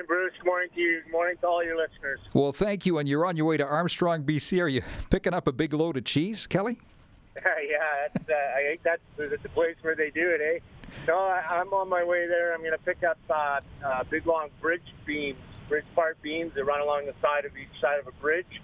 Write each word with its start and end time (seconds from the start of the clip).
morning, 0.00 0.06
Bruce. 0.06 0.32
Good 0.38 0.46
morning 0.46 0.68
to 0.74 0.80
you. 0.80 1.02
Good 1.04 1.12
morning 1.12 1.36
to 1.40 1.46
all 1.46 1.64
your 1.64 1.76
listeners. 1.76 2.20
Well, 2.32 2.52
thank 2.52 2.86
you. 2.86 2.98
And 2.98 3.08
you're 3.08 3.26
on 3.26 3.36
your 3.36 3.46
way 3.46 3.56
to 3.56 3.66
Armstrong, 3.66 4.24
BC. 4.24 4.60
Are 4.60 4.68
you 4.68 4.82
picking 5.10 5.34
up 5.34 5.46
a 5.46 5.52
big 5.52 5.72
load 5.72 5.96
of 5.96 6.04
cheese, 6.04 6.46
Kelly? 6.46 6.78
yeah, 7.36 8.08
that's, 8.12 8.28
uh, 8.28 8.32
I 8.32 8.62
think 8.68 8.82
that's 8.82 9.02
the, 9.16 9.38
the 9.42 9.48
place 9.50 9.76
where 9.82 9.94
they 9.94 10.10
do 10.10 10.28
it, 10.28 10.40
eh? 10.40 10.58
No, 11.06 11.18
I, 11.18 11.42
I'm 11.50 11.72
on 11.72 11.88
my 11.88 12.02
way 12.02 12.26
there. 12.26 12.54
I'm 12.54 12.60
going 12.60 12.72
to 12.72 12.78
pick 12.78 13.02
up 13.04 13.18
uh, 13.28 13.60
uh, 13.84 14.04
big 14.10 14.26
long 14.26 14.48
bridge 14.60 14.82
beams, 15.06 15.38
bridge 15.68 15.84
part 15.94 16.20
beams 16.22 16.52
that 16.54 16.64
run 16.64 16.80
along 16.80 17.06
the 17.06 17.14
side 17.22 17.44
of 17.44 17.56
each 17.56 17.80
side 17.80 18.00
of 18.00 18.06
a 18.06 18.12
bridge, 18.20 18.60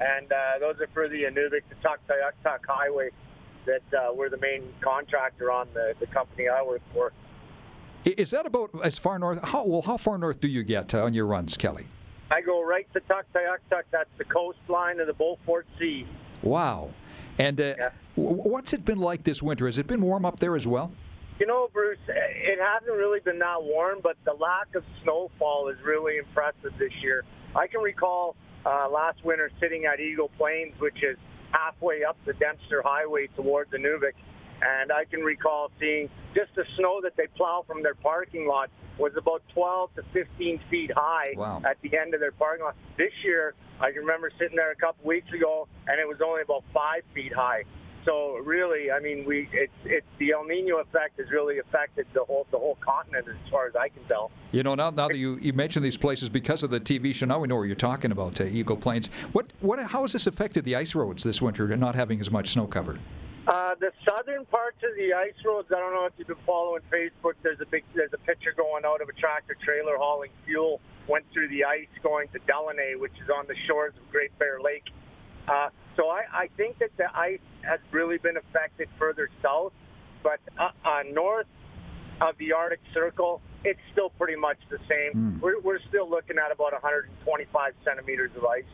and 0.00 0.30
uh, 0.32 0.58
those 0.60 0.80
are 0.80 0.88
for 0.92 1.08
the 1.08 1.24
Inuvik 1.24 1.62
to 1.68 1.76
Tuktoyaktuk 1.82 2.60
Highway. 2.68 3.10
That 3.66 3.98
uh, 3.98 4.12
we're 4.12 4.28
the 4.28 4.38
main 4.38 4.62
contractor 4.82 5.50
on 5.50 5.68
the, 5.72 5.94
the 5.98 6.06
company 6.06 6.48
I 6.48 6.62
work 6.62 6.82
for. 6.92 7.12
Is 8.04 8.30
that 8.32 8.44
about 8.46 8.70
as 8.82 8.98
far 8.98 9.18
north? 9.18 9.40
How 9.42 9.64
well? 9.64 9.82
How 9.82 9.96
far 9.96 10.18
north 10.18 10.40
do 10.40 10.48
you 10.48 10.62
get 10.62 10.94
uh, 10.94 11.04
on 11.04 11.14
your 11.14 11.26
runs, 11.26 11.56
Kelly? 11.56 11.86
I 12.30 12.40
go 12.40 12.62
right 12.64 12.86
to 12.92 13.00
Tuktoyaktuk. 13.00 13.82
That's 13.90 14.10
the 14.18 14.24
coastline 14.24 15.00
of 15.00 15.06
the 15.06 15.12
Beaufort 15.14 15.66
Sea. 15.78 16.06
Wow. 16.42 16.90
And 17.38 17.60
uh, 17.60 17.74
Yeah. 17.78 17.88
what's 18.16 18.72
it 18.72 18.84
been 18.84 18.98
like 18.98 19.24
this 19.24 19.42
winter? 19.42 19.66
Has 19.66 19.78
it 19.78 19.86
been 19.86 20.02
warm 20.02 20.24
up 20.24 20.40
there 20.40 20.54
as 20.56 20.66
well? 20.66 20.92
You 21.38 21.46
know, 21.46 21.68
Bruce, 21.72 21.98
it 22.08 22.58
hasn't 22.62 22.96
really 22.96 23.20
been 23.20 23.38
that 23.40 23.62
warm, 23.62 23.98
but 24.02 24.16
the 24.24 24.32
lack 24.34 24.74
of 24.76 24.84
snowfall 25.02 25.68
is 25.68 25.76
really 25.84 26.18
impressive 26.18 26.72
this 26.78 26.92
year. 27.02 27.24
I 27.56 27.66
can 27.66 27.80
recall 27.80 28.36
uh, 28.64 28.88
last 28.88 29.24
winter 29.24 29.50
sitting 29.60 29.84
at 29.84 29.98
Eagle 29.98 30.30
Plains, 30.38 30.74
which 30.78 31.02
is 31.02 31.16
halfway 31.50 32.04
up 32.04 32.16
the 32.24 32.34
Dempster 32.34 32.82
Highway 32.84 33.28
towards 33.34 33.72
Inuvik, 33.72 34.14
and 34.62 34.92
I 34.92 35.04
can 35.04 35.20
recall 35.20 35.70
seeing 35.80 36.08
just 36.34 36.54
the 36.54 36.64
snow 36.76 37.00
that 37.02 37.16
they 37.16 37.26
plow 37.36 37.64
from 37.66 37.82
their 37.82 37.94
parking 37.94 38.46
lot 38.46 38.70
was 38.98 39.12
about 39.16 39.42
12 39.54 39.94
to 39.96 40.02
15 40.12 40.60
feet 40.70 40.90
high 40.94 41.34
Wow. 41.36 41.62
at 41.68 41.76
the 41.82 41.96
end 41.98 42.14
of 42.14 42.20
their 42.20 42.32
parking 42.32 42.64
lot. 42.64 42.76
This 42.96 43.12
year, 43.24 43.54
I 43.80 43.90
can 43.90 44.00
remember 44.00 44.30
sitting 44.38 44.56
there 44.56 44.70
a 44.70 44.76
couple 44.76 45.04
weeks 45.06 45.32
ago, 45.32 45.66
and 45.88 46.00
it 46.00 46.06
was 46.06 46.18
only 46.24 46.42
about 46.42 46.62
five 46.72 47.02
feet 47.14 47.32
high. 47.34 47.64
So 48.04 48.36
really, 48.44 48.90
I 48.92 49.00
mean, 49.00 49.24
we 49.26 49.48
it's 49.52 49.72
it's 49.84 50.06
the 50.18 50.32
El 50.32 50.44
Nino 50.44 50.76
effect 50.76 51.18
has 51.18 51.30
really 51.30 51.58
affected 51.58 52.06
the 52.12 52.22
whole 52.22 52.46
the 52.50 52.58
whole 52.58 52.76
continent 52.80 53.26
as 53.28 53.50
far 53.50 53.66
as 53.66 53.74
I 53.74 53.88
can 53.88 54.04
tell. 54.04 54.30
You 54.52 54.62
know, 54.62 54.74
now, 54.74 54.90
now 54.90 55.08
that 55.08 55.16
you, 55.16 55.38
you 55.40 55.54
mention 55.54 55.82
these 55.82 55.96
places 55.96 56.28
because 56.28 56.62
of 56.62 56.68
the 56.70 56.78
TV 56.80 57.14
show, 57.14 57.24
now 57.26 57.38
we 57.38 57.48
know 57.48 57.56
what 57.56 57.62
you're 57.62 57.74
talking 57.74 58.12
about, 58.12 58.40
uh, 58.40 58.44
Eagle 58.44 58.76
Plains. 58.76 59.08
What, 59.32 59.46
what, 59.60 59.78
how 59.80 60.02
has 60.02 60.12
this 60.12 60.26
affected 60.26 60.64
the 60.66 60.76
ice 60.76 60.94
roads 60.94 61.24
this 61.24 61.40
winter, 61.40 61.72
and 61.72 61.80
not 61.80 61.94
having 61.94 62.20
as 62.20 62.30
much 62.30 62.50
snow 62.50 62.66
cover? 62.66 62.98
Uh, 63.46 63.74
the 63.78 63.92
southern 64.08 64.46
parts 64.46 64.78
of 64.82 64.96
the 64.96 65.12
ice 65.12 65.34
roads, 65.44 65.68
I 65.70 65.78
don't 65.78 65.92
know 65.92 66.06
if 66.06 66.14
you've 66.16 66.28
been 66.28 66.36
following 66.46 66.80
Facebook. 66.90 67.34
There's 67.42 67.60
a 67.60 67.66
big 67.66 67.84
there's 67.94 68.12
a 68.14 68.18
picture 68.18 68.54
going 68.56 68.84
out 68.86 69.02
of 69.02 69.08
a 69.08 69.12
tractor 69.12 69.56
trailer 69.62 69.96
hauling 69.98 70.30
fuel 70.46 70.80
went 71.08 71.24
through 71.32 71.48
the 71.48 71.64
ice 71.64 71.88
going 72.02 72.28
to 72.28 72.38
Deline, 72.46 72.98
which 72.98 73.12
is 73.22 73.28
on 73.28 73.46
the 73.46 73.54
shores 73.66 73.92
of 74.00 74.10
Great 74.10 74.36
Bear 74.38 74.60
Lake. 74.60 74.84
Uh, 75.46 75.68
so 75.96 76.08
I, 76.08 76.22
I 76.32 76.48
think 76.56 76.78
that 76.78 76.96
the 76.96 77.14
ice 77.14 77.40
has 77.62 77.80
really 77.90 78.18
been 78.18 78.36
affected 78.36 78.88
further 78.98 79.28
south, 79.42 79.72
but 80.22 80.40
uh, 80.58 80.70
uh, 80.84 81.02
north 81.12 81.46
of 82.20 82.36
the 82.38 82.52
Arctic 82.52 82.80
Circle, 82.92 83.42
it's 83.64 83.80
still 83.92 84.10
pretty 84.10 84.36
much 84.36 84.56
the 84.70 84.78
same. 84.88 85.38
We're, 85.40 85.60
we're 85.60 85.80
still 85.88 86.08
looking 86.08 86.38
at 86.38 86.50
about 86.50 86.72
125 86.72 87.72
centimeters 87.84 88.30
of 88.36 88.44
ice. 88.44 88.64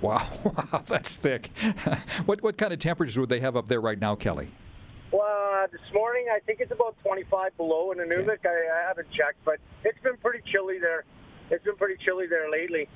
Wow, 0.00 0.28
wow, 0.44 0.82
that's 0.86 1.16
thick. 1.16 1.50
what, 2.26 2.42
what 2.42 2.58
kind 2.58 2.72
of 2.72 2.78
temperatures 2.78 3.18
would 3.18 3.28
they 3.28 3.40
have 3.40 3.56
up 3.56 3.68
there 3.68 3.80
right 3.80 3.98
now, 3.98 4.14
Kelly? 4.14 4.48
Well, 5.12 5.46
uh, 5.66 5.66
this 5.68 5.80
morning 5.94 6.26
I 6.34 6.40
think 6.40 6.60
it's 6.60 6.72
about 6.72 6.96
25 7.02 7.56
below 7.56 7.92
in 7.92 7.98
Inuvik. 7.98 8.44
I, 8.44 8.48
I 8.48 8.88
haven't 8.88 9.10
checked, 9.12 9.44
but 9.44 9.58
it's 9.84 9.98
been 10.02 10.16
pretty 10.18 10.42
chilly 10.50 10.78
there. 10.78 11.04
It's 11.50 11.64
been 11.64 11.76
pretty 11.76 12.02
chilly 12.04 12.26
there 12.26 12.50
lately. 12.50 12.88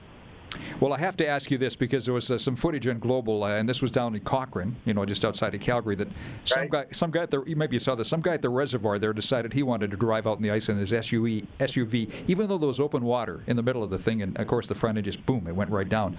Well, 0.80 0.92
I 0.92 0.98
have 0.98 1.16
to 1.18 1.26
ask 1.26 1.50
you 1.50 1.58
this 1.58 1.76
because 1.76 2.04
there 2.04 2.14
was 2.14 2.30
uh, 2.30 2.38
some 2.38 2.56
footage 2.56 2.86
on 2.86 2.98
Global, 2.98 3.44
uh, 3.44 3.50
and 3.50 3.68
this 3.68 3.82
was 3.82 3.90
down 3.90 4.14
in 4.14 4.20
Cochrane, 4.22 4.76
you 4.84 4.94
know, 4.94 5.04
just 5.04 5.24
outside 5.24 5.54
of 5.54 5.60
Calgary. 5.60 5.94
That 5.94 6.08
some 6.44 6.60
Right. 6.62 6.70
guy, 6.70 6.86
some 6.92 7.10
guy 7.10 7.22
at 7.22 7.30
the 7.30 7.42
maybe 7.56 7.76
you 7.76 7.80
saw 7.80 7.94
this, 7.94 8.08
some 8.08 8.20
guy 8.20 8.34
at 8.34 8.42
the 8.42 8.48
reservoir 8.48 8.98
there 8.98 9.12
decided 9.12 9.52
he 9.52 9.62
wanted 9.62 9.90
to 9.90 9.96
drive 9.96 10.26
out 10.26 10.36
in 10.36 10.42
the 10.42 10.50
ice 10.50 10.68
in 10.68 10.78
his 10.78 10.92
SUV, 10.92 11.46
SUV, 11.58 12.10
even 12.28 12.48
though 12.48 12.58
there 12.58 12.68
was 12.68 12.80
open 12.80 13.04
water 13.04 13.42
in 13.46 13.56
the 13.56 13.62
middle 13.62 13.82
of 13.82 13.90
the 13.90 13.98
thing, 13.98 14.22
and 14.22 14.38
of 14.38 14.46
course 14.46 14.66
the 14.66 14.74
front 14.74 14.98
end 14.98 15.04
just 15.04 15.24
boom, 15.26 15.46
it 15.46 15.54
went 15.54 15.70
right 15.70 15.88
down. 15.88 16.16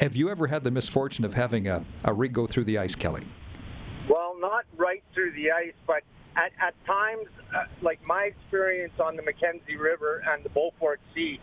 Have 0.00 0.14
you 0.14 0.30
ever 0.30 0.46
had 0.46 0.62
the 0.64 0.70
misfortune 0.70 1.24
of 1.24 1.34
having 1.34 1.66
a, 1.66 1.84
a 2.04 2.12
rig 2.12 2.32
go 2.32 2.46
through 2.46 2.64
the 2.64 2.78
ice, 2.78 2.94
Kelly? 2.94 3.26
Well, 4.08 4.36
not 4.38 4.64
right 4.76 5.02
through 5.12 5.32
the 5.32 5.50
ice, 5.50 5.74
but 5.86 6.02
at, 6.36 6.52
at 6.62 6.74
times, 6.86 7.26
uh, 7.54 7.64
like 7.82 7.98
my 8.06 8.24
experience 8.24 8.92
on 9.00 9.16
the 9.16 9.22
Mackenzie 9.22 9.76
River 9.76 10.22
and 10.32 10.44
the 10.44 10.48
Beaufort 10.50 11.00
Sea, 11.14 11.40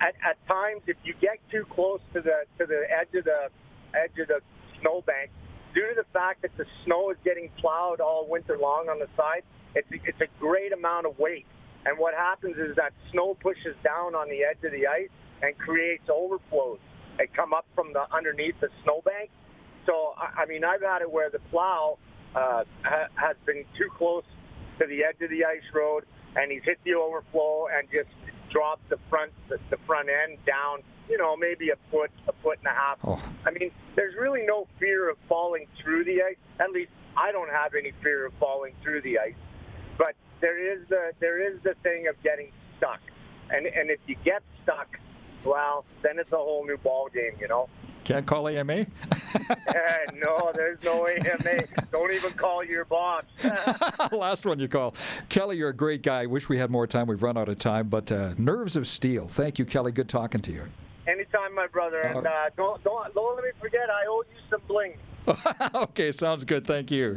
at, 0.00 0.14
at 0.24 0.36
times 0.46 0.82
if 0.86 0.96
you 1.04 1.14
get 1.20 1.38
too 1.50 1.64
close 1.70 2.00
to 2.14 2.20
the 2.20 2.44
to 2.58 2.66
the 2.66 2.84
edge 2.90 3.14
of 3.14 3.24
the 3.24 3.48
edge 3.94 4.18
of 4.20 4.28
the 4.28 4.40
snowbank, 4.80 5.30
due 5.74 5.88
to 5.88 5.94
the 5.96 6.08
fact 6.12 6.42
that 6.42 6.56
the 6.56 6.66
snow 6.84 7.10
is 7.10 7.16
getting 7.24 7.50
plowed 7.60 8.00
all 8.00 8.26
winter 8.28 8.58
long 8.58 8.88
on 8.88 8.98
the 8.98 9.08
side, 9.16 9.42
it's 9.74 9.88
it's 10.04 10.20
a 10.20 10.30
great 10.40 10.72
amount 10.72 11.06
of 11.06 11.18
weight. 11.18 11.46
And 11.86 11.98
what 11.98 12.14
happens 12.14 12.56
is 12.56 12.74
that 12.76 12.92
snow 13.12 13.36
pushes 13.40 13.76
down 13.84 14.14
on 14.14 14.28
the 14.28 14.42
edge 14.42 14.58
of 14.64 14.72
the 14.72 14.86
ice 14.88 15.12
and 15.42 15.56
creates 15.56 16.02
overflows 16.12 16.80
that 17.18 17.34
come 17.34 17.54
up 17.54 17.64
from 17.74 17.92
the 17.92 18.04
underneath 18.14 18.58
the 18.60 18.68
snowbank. 18.82 19.30
So, 19.86 20.14
I 20.18 20.42
I 20.42 20.46
mean, 20.46 20.64
I've 20.64 20.82
had 20.82 21.02
it 21.02 21.10
where 21.10 21.30
the 21.30 21.38
plow 21.50 21.98
uh, 22.34 22.64
ha- 22.82 23.08
has 23.14 23.36
been 23.46 23.64
too 23.78 23.88
close 23.96 24.24
to 24.80 24.86
the 24.86 25.04
edge 25.04 25.22
of 25.22 25.30
the 25.30 25.44
ice 25.44 25.64
road, 25.72 26.04
and 26.34 26.50
he's 26.50 26.62
hit 26.64 26.78
the 26.84 26.94
overflow 26.94 27.68
and 27.70 27.88
just 27.88 28.10
dropped 28.50 28.88
the 28.88 28.98
front 29.10 29.32
the, 29.48 29.58
the 29.70 29.78
front 29.86 30.08
end 30.08 30.38
down. 30.46 30.82
You 31.08 31.18
know, 31.18 31.36
maybe 31.36 31.70
a 31.70 31.76
foot, 31.90 32.10
a 32.26 32.32
foot 32.42 32.58
and 32.58 32.66
a 32.66 32.74
half. 32.74 32.98
Oh. 33.04 33.22
I 33.46 33.52
mean, 33.52 33.70
there's 33.94 34.14
really 34.16 34.44
no 34.44 34.66
fear 34.80 35.08
of 35.08 35.16
falling 35.28 35.66
through 35.80 36.04
the 36.04 36.22
ice. 36.22 36.36
At 36.58 36.72
least 36.72 36.90
I 37.16 37.30
don't 37.30 37.50
have 37.50 37.74
any 37.74 37.92
fear 38.02 38.26
of 38.26 38.32
falling 38.40 38.72
through 38.82 39.02
the 39.02 39.18
ice. 39.18 39.34
But 39.98 40.14
there 40.40 40.58
is 40.58 40.86
the 40.88 41.12
there 41.20 41.40
is 41.40 41.62
the 41.62 41.74
thing 41.82 42.08
of 42.08 42.20
getting 42.22 42.50
stuck, 42.78 43.00
and 43.50 43.66
and 43.66 43.90
if 43.90 44.00
you 44.06 44.16
get 44.24 44.42
stuck, 44.62 44.88
well, 45.46 45.84
then 46.02 46.18
it's 46.18 46.32
a 46.32 46.36
whole 46.36 46.66
new 46.66 46.76
ball 46.78 47.08
game. 47.12 47.32
You 47.40 47.48
know. 47.48 47.68
Can't 48.04 48.24
call 48.26 48.48
AMA. 48.48 48.86
No, 50.14 50.50
there's 50.54 50.78
no 50.82 51.06
AMA. 51.06 51.64
Don't 51.92 52.12
even 52.12 52.32
call 52.32 52.64
your 52.64 52.84
boss. 52.84 53.24
Last 54.12 54.46
one 54.46 54.58
you 54.58 54.68
call. 54.68 54.94
Kelly, 55.28 55.56
you're 55.58 55.68
a 55.68 55.76
great 55.76 56.02
guy. 56.02 56.24
Wish 56.26 56.48
we 56.48 56.58
had 56.58 56.70
more 56.70 56.86
time. 56.86 57.06
We've 57.06 57.22
run 57.22 57.36
out 57.36 57.48
of 57.48 57.58
time, 57.58 57.88
but 57.88 58.10
uh, 58.10 58.34
nerves 58.38 58.76
of 58.76 58.86
steel. 58.86 59.28
Thank 59.28 59.58
you, 59.58 59.64
Kelly. 59.64 59.92
Good 59.92 60.08
talking 60.08 60.40
to 60.42 60.52
you. 60.52 60.62
Anytime, 61.06 61.54
my 61.54 61.66
brother. 61.66 62.00
And 62.00 62.26
uh, 62.26 62.30
don't 62.56 62.82
don't 62.82 63.14
don't 63.14 63.36
let 63.36 63.44
me 63.44 63.50
forget. 63.60 63.90
I 63.90 64.06
owe 64.08 64.24
you 64.32 64.40
some 64.50 64.62
bling. 64.66 64.94
okay, 65.74 66.12
sounds 66.12 66.44
good. 66.44 66.66
Thank 66.66 66.90
you. 66.90 67.14